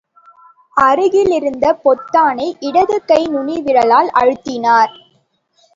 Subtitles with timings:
[0.77, 4.91] அருகிலிருந்த பொத்தானை இடது கை நுனி விரலால் அழுத்தினார்.